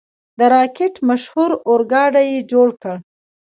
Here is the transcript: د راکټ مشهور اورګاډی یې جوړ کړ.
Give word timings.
د 0.39 0.39
راکټ 0.53 0.93
مشهور 1.09 1.51
اورګاډی 1.67 2.25
یې 2.33 2.39
جوړ 2.51 2.67
کړ. 2.81 2.95